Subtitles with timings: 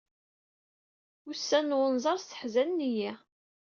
[1.29, 3.11] Ussan n unẓar sseḥzanen-iyi.